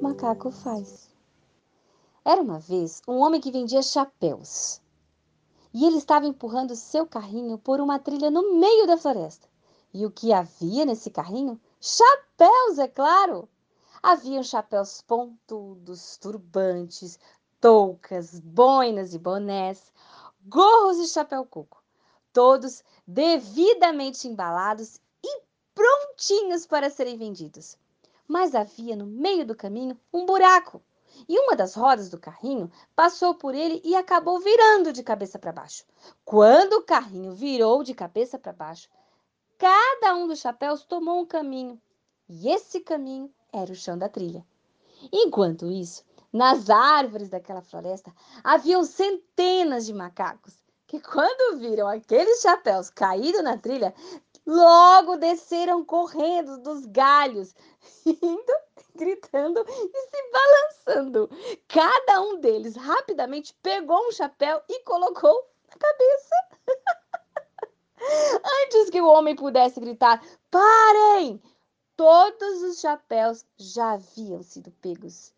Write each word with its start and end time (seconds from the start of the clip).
macaco 0.00 0.50
faz. 0.50 1.10
Era 2.24 2.40
uma 2.40 2.58
vez 2.58 3.02
um 3.06 3.18
homem 3.18 3.40
que 3.40 3.52
vendia 3.52 3.82
chapéus. 3.82 4.80
E 5.74 5.86
ele 5.86 5.98
estava 5.98 6.26
empurrando 6.26 6.74
seu 6.74 7.06
carrinho 7.06 7.58
por 7.58 7.80
uma 7.80 7.98
trilha 7.98 8.30
no 8.30 8.58
meio 8.58 8.86
da 8.86 8.96
floresta. 8.96 9.46
E 9.92 10.06
o 10.06 10.10
que 10.10 10.32
havia 10.32 10.86
nesse 10.86 11.10
carrinho? 11.10 11.60
Chapéus, 11.80 12.78
é 12.78 12.88
claro! 12.88 13.48
Haviam 14.02 14.42
chapéus 14.42 15.02
pontudos, 15.02 16.16
turbantes, 16.16 17.18
toucas, 17.60 18.40
boinas 18.40 19.12
e 19.12 19.18
bonés, 19.18 19.92
gorros 20.46 20.96
e 20.98 21.06
chapéu 21.06 21.44
coco, 21.44 21.82
todos 22.32 22.82
devidamente 23.06 24.26
embalados 24.26 24.98
e 25.22 25.42
prontinhos 25.74 26.66
para 26.66 26.88
serem 26.88 27.18
vendidos 27.18 27.76
mas 28.30 28.54
havia 28.54 28.94
no 28.94 29.06
meio 29.06 29.44
do 29.44 29.56
caminho 29.56 29.98
um 30.12 30.24
buraco. 30.24 30.80
E 31.28 31.36
uma 31.36 31.56
das 31.56 31.74
rodas 31.74 32.08
do 32.08 32.16
carrinho 32.16 32.70
passou 32.94 33.34
por 33.34 33.56
ele 33.56 33.82
e 33.84 33.96
acabou 33.96 34.38
virando 34.38 34.92
de 34.92 35.02
cabeça 35.02 35.36
para 35.36 35.50
baixo. 35.50 35.84
Quando 36.24 36.74
o 36.74 36.84
carrinho 36.84 37.32
virou 37.32 37.82
de 37.82 37.92
cabeça 37.92 38.38
para 38.38 38.52
baixo, 38.52 38.88
cada 39.58 40.14
um 40.14 40.28
dos 40.28 40.38
chapéus 40.38 40.84
tomou 40.84 41.20
um 41.20 41.26
caminho. 41.26 41.82
E 42.28 42.48
esse 42.48 42.78
caminho 42.78 43.34
era 43.52 43.72
o 43.72 43.74
chão 43.74 43.98
da 43.98 44.08
trilha. 44.08 44.46
Enquanto 45.12 45.68
isso, 45.68 46.04
nas 46.32 46.70
árvores 46.70 47.28
daquela 47.28 47.62
floresta 47.62 48.14
haviam 48.44 48.84
centenas 48.84 49.86
de 49.86 49.92
macacos 49.92 50.54
que, 50.86 51.00
quando 51.00 51.58
viram 51.58 51.88
aqueles 51.88 52.40
chapéus 52.40 52.90
caídos 52.90 53.42
na 53.42 53.58
trilha, 53.58 53.92
logo 54.46 55.16
desceram 55.16 55.84
correndo 55.84 56.58
dos 56.58 56.84
galhos, 56.86 57.54
indo, 58.06 58.52
gritando 58.94 59.64
e 59.68 60.00
se 60.08 60.30
balançando. 60.32 61.30
Cada 61.68 62.20
um 62.22 62.40
deles 62.40 62.76
rapidamente 62.76 63.54
pegou 63.62 64.08
um 64.08 64.12
chapéu 64.12 64.60
e 64.68 64.82
colocou 64.84 65.48
na 65.68 65.76
cabeça. 65.76 66.34
Antes 68.64 68.90
que 68.90 69.00
o 69.00 69.06
homem 69.06 69.36
pudesse 69.36 69.78
gritar: 69.78 70.22
Parem! 70.50 71.40
Todos 71.96 72.62
os 72.62 72.80
chapéus 72.80 73.44
já 73.58 73.92
haviam 73.92 74.42
sido 74.42 74.70
pegos. 74.80 75.34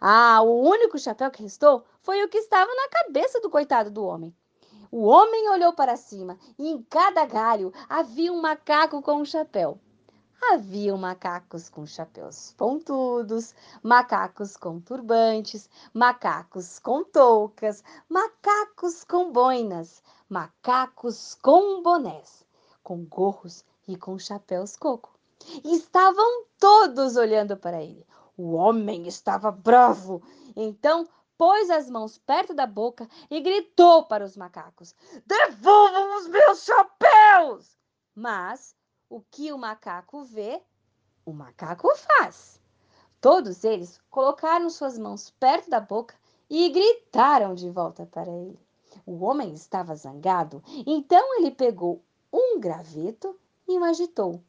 Ah, 0.00 0.40
o 0.42 0.60
único 0.60 0.98
chapéu 0.98 1.30
que 1.30 1.42
restou 1.42 1.84
foi 2.02 2.22
o 2.22 2.28
que 2.28 2.38
estava 2.38 2.72
na 2.72 2.88
cabeça 2.88 3.40
do 3.40 3.50
coitado 3.50 3.90
do 3.90 4.04
homem. 4.04 4.34
O 4.90 5.04
homem 5.04 5.48
olhou 5.50 5.72
para 5.72 5.96
cima 5.96 6.38
e 6.58 6.68
em 6.68 6.82
cada 6.82 7.24
galho 7.24 7.72
havia 7.88 8.32
um 8.32 8.40
macaco 8.40 9.00
com 9.02 9.16
um 9.16 9.24
chapéu. 9.24 9.78
Haviam 10.52 10.98
macacos 10.98 11.70
com 11.70 11.86
chapéus 11.86 12.52
pontudos, 12.58 13.54
macacos 13.82 14.56
com 14.56 14.78
turbantes, 14.78 15.70
macacos 15.92 16.78
com 16.78 17.02
toucas, 17.02 17.82
macacos 18.08 19.04
com 19.04 19.32
boinas, 19.32 20.02
macacos 20.28 21.34
com 21.34 21.82
bonés, 21.82 22.44
com 22.82 23.04
gorros 23.04 23.64
e 23.88 23.96
com 23.96 24.18
chapéus 24.18 24.76
coco. 24.76 25.18
Estavam 25.64 26.44
todos 26.58 27.16
olhando 27.16 27.56
para 27.56 27.82
ele. 27.82 28.06
O 28.36 28.52
homem 28.52 29.06
estava 29.06 29.50
bravo. 29.50 30.22
Então 30.54 31.08
pôs 31.36 31.70
as 31.70 31.90
mãos 31.90 32.18
perto 32.18 32.54
da 32.54 32.66
boca 32.66 33.08
e 33.30 33.40
gritou 33.40 34.04
para 34.04 34.24
os 34.24 34.36
macacos: 34.36 34.94
Devolvam 35.26 36.18
os 36.18 36.26
meus 36.28 36.64
chapéus! 36.64 37.76
Mas 38.14 38.76
o 39.08 39.20
que 39.20 39.52
o 39.52 39.58
macaco 39.58 40.24
vê, 40.24 40.62
o 41.24 41.32
macaco 41.32 41.88
faz. 41.96 42.60
Todos 43.20 43.64
eles 43.64 44.00
colocaram 44.10 44.68
suas 44.68 44.98
mãos 44.98 45.30
perto 45.40 45.70
da 45.70 45.80
boca 45.80 46.14
e 46.48 46.68
gritaram 46.68 47.54
de 47.54 47.70
volta 47.70 48.06
para 48.06 48.30
ele. 48.30 48.58
O 49.06 49.24
homem 49.24 49.52
estava 49.54 49.96
zangado, 49.96 50.62
então 50.86 51.38
ele 51.38 51.50
pegou 51.50 52.04
um 52.32 52.60
graveto 52.60 53.38
e 53.66 53.78
o 53.78 53.84
agitou. 53.84 54.42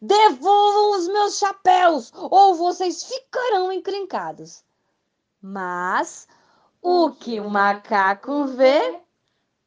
Devolvam 0.00 0.98
os 0.98 1.08
meus 1.08 1.38
chapéus, 1.38 2.12
ou 2.14 2.54
vocês 2.54 3.04
ficarão 3.04 3.72
encrencados. 3.72 4.62
Mas 5.40 6.26
o 6.82 7.10
que 7.10 7.40
o 7.40 7.48
macaco 7.48 8.46
vê, 8.46 9.00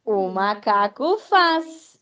o 0.04 0.28
macaco 0.28 1.18
faz. 1.18 1.98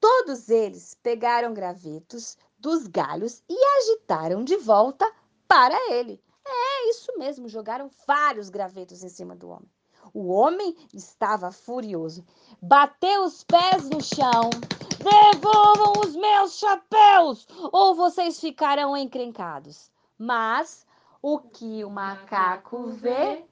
Todos 0.00 0.48
eles 0.48 0.94
pegaram 1.02 1.54
gravetos 1.54 2.36
dos 2.58 2.86
galhos 2.86 3.42
e 3.48 3.56
agitaram 3.78 4.44
de 4.44 4.56
volta 4.56 5.10
para 5.48 5.76
ele. 5.92 6.22
É 6.46 6.90
isso 6.90 7.16
mesmo, 7.18 7.48
jogaram 7.48 7.90
vários 8.06 8.48
gravetos 8.48 9.02
em 9.02 9.08
cima 9.08 9.34
do 9.34 9.48
homem. 9.48 9.70
O 10.14 10.28
homem 10.28 10.76
estava 10.94 11.50
furioso. 11.50 12.24
Bateu 12.62 13.24
os 13.24 13.42
pés 13.44 13.88
no 13.90 14.00
chão. 14.00 14.50
Devolvam 14.98 16.00
os 16.04 16.14
meus 16.16 16.58
chapéus, 16.58 17.46
ou 17.72 17.94
vocês 17.94 18.40
ficarão 18.40 18.96
encrencados. 18.96 19.90
Mas 20.18 20.85
o 21.28 21.40
que 21.40 21.84
o 21.84 21.90
macaco 21.90 22.86
vê, 22.86 23.44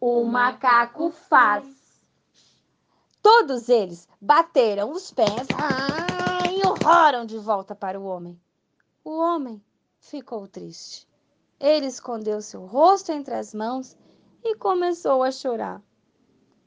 o 0.00 0.24
macaco 0.24 1.10
faz. 1.12 1.64
Todos 3.22 3.68
eles 3.68 4.08
bateram 4.20 4.90
os 4.90 5.12
pés 5.12 5.46
ah, 5.56 6.50
e 6.50 6.66
urraram 6.66 7.24
de 7.24 7.38
volta 7.38 7.72
para 7.72 8.00
o 8.00 8.04
homem. 8.04 8.36
O 9.04 9.16
homem 9.16 9.62
ficou 10.00 10.48
triste. 10.48 11.06
Ele 11.60 11.86
escondeu 11.86 12.42
seu 12.42 12.66
rosto 12.66 13.12
entre 13.12 13.34
as 13.34 13.54
mãos 13.54 13.96
e 14.42 14.56
começou 14.56 15.22
a 15.22 15.30
chorar. 15.30 15.80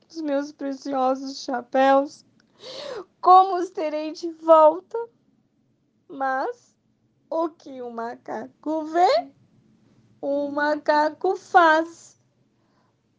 Os 0.09 0.21
meus 0.21 0.53
preciosos 0.53 1.43
chapéus, 1.43 2.25
como 3.19 3.57
os 3.57 3.69
terei 3.69 4.13
de 4.13 4.31
volta? 4.31 4.97
Mas 6.07 6.73
o 7.29 7.49
que 7.49 7.81
o 7.81 7.91
macaco 7.91 8.85
vê, 8.85 9.35
o 10.29 10.51
macaco 10.51 11.37
faz. 11.37 12.19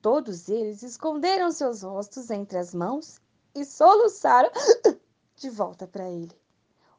Todos 0.03 0.51
eles 0.51 0.83
esconderam 0.83 1.51
seus 1.51 1.83
rostos 1.83 2.31
entre 2.31 2.59
as 2.59 2.75
mãos 2.75 3.19
e 3.55 3.65
soluçaram 3.65 4.51
de 5.35 5.49
volta 5.49 5.87
para 5.87 6.11
ele. 6.11 6.39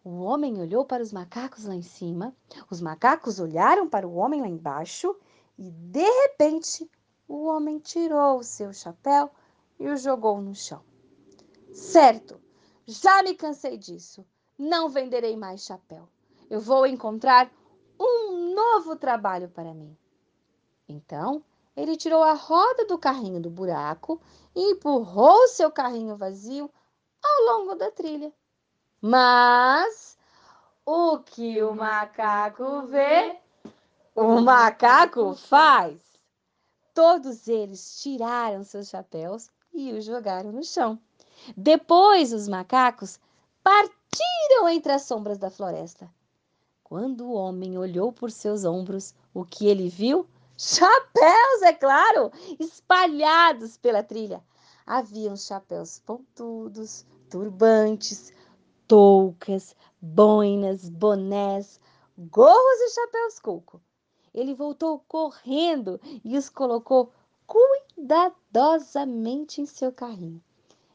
O 0.03 0.22
homem 0.22 0.59
olhou 0.59 0.84
para 0.84 1.03
os 1.03 1.14
macacos 1.14 1.66
lá 1.66 1.75
em 1.75 1.84
cima, 1.84 2.36
os 2.72 2.81
macacos 2.81 3.40
olharam 3.40 3.88
para 3.88 4.08
o 4.08 4.16
homem 4.16 4.42
lá 4.42 4.48
embaixo 4.48 5.16
e, 5.56 5.69
de 5.69 6.09
repente, 6.24 6.90
o 7.28 7.46
homem 7.46 7.78
tirou 7.78 8.40
o 8.40 8.44
seu 8.44 8.74
chapéu 8.74 9.30
e 9.80 9.88
o 9.89 9.95
jogou 9.95 10.42
no 10.42 10.56
chão. 10.56 10.81
Certo, 11.72 12.42
já 12.88 13.22
me 13.22 13.36
cansei 13.36 13.78
disso. 13.78 14.25
Não 14.57 14.89
venderei 14.89 15.38
mais 15.38 15.62
chapéu. 15.62 16.10
Eu 16.50 16.60
vou 16.60 16.88
encontrar 16.88 17.51
um 18.00 18.56
novo 18.56 18.95
trabalho 18.95 19.50
para 19.50 19.74
mim. 19.74 19.95
Então, 20.89 21.44
ele 21.77 21.95
tirou 21.95 22.24
a 22.24 22.33
roda 22.33 22.86
do 22.86 22.97
carrinho 22.97 23.39
do 23.39 23.50
buraco 23.50 24.19
e 24.56 24.71
empurrou 24.71 25.47
seu 25.47 25.71
carrinho 25.71 26.18
vazio 26.18 26.69
ao 27.24 27.45
longo 27.45 27.75
da 27.75 27.91
trilha. 27.91 28.33
Mas 29.00 30.18
o 30.86 31.19
que 31.19 31.62
o 31.62 31.75
macaco 31.75 32.81
vê, 32.88 33.38
o 34.15 34.41
macaco 34.41 35.36
faz. 35.36 36.01
Todos 36.94 37.47
eles 37.47 38.01
tiraram 38.01 38.63
seus 38.63 38.89
chapéus 38.89 39.50
e 39.71 39.94
os 39.94 40.03
jogaram 40.03 40.51
no 40.51 40.63
chão. 40.63 41.00
Depois 41.56 42.33
os 42.33 42.47
macacos 42.47 43.19
partiram 43.63 44.68
entre 44.68 44.92
as 44.92 45.03
sombras 45.03 45.38
da 45.38 45.50
floresta. 45.50 46.09
Quando 46.83 47.25
o 47.25 47.33
homem 47.33 47.77
olhou 47.77 48.12
por 48.12 48.31
seus 48.31 48.65
ombros, 48.65 49.13
o 49.33 49.45
que 49.45 49.68
ele 49.68 49.88
viu? 49.88 50.27
Chapéus, 50.61 51.61
é 51.61 51.71
claro, 51.71 52.33
espalhados 52.59 53.77
pela 53.77 54.03
trilha. 54.03 54.44
Haviam 54.85 55.38
chapéus 55.38 56.00
pontudos, 56.00 57.06
turbantes, 57.29 58.33
toucas, 58.85 59.73
boinas, 60.01 60.89
bonés, 60.89 61.79
gorros 62.17 62.79
e 62.81 62.89
chapéus 62.89 63.39
coco. 63.39 63.81
ele 64.33 64.53
voltou 64.53 65.00
correndo 65.07 65.97
e 66.25 66.38
os 66.38 66.50
colocou 66.50 67.13
cuidadosamente 67.47 69.61
em 69.61 69.65
seu 69.65 69.94
carrinho. 69.94 70.44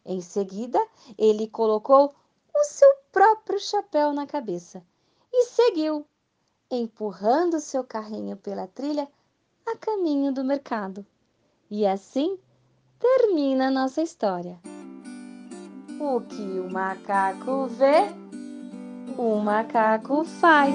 Em 0.05 0.21
seguida, 0.21 0.87
ele 1.17 1.49
colocou 1.49 2.15
o 2.55 2.65
seu 2.65 2.97
próprio 3.11 3.59
chapéu 3.59 4.13
na 4.13 4.27
cabeça 4.27 4.85
e 5.33 5.45
seguiu, 5.45 6.07
empurrando 6.71 7.59
seu 7.61 7.83
carrinho 7.83 8.37
pela 8.37 8.67
trilha 8.67 9.09
a 9.67 9.77
caminho 9.77 10.33
do 10.33 10.45
mercado. 10.45 11.05
E 11.71 11.87
assim 11.87 12.39
termina 12.99 13.69
a 13.69 13.71
nossa 13.71 14.03
história. 14.03 14.59
O 16.01 16.21
que 16.21 16.43
o 16.43 16.71
macaco 16.71 17.67
vê, 17.67 18.09
o 19.17 19.39
macaco 19.39 20.25
faz. 20.25 20.75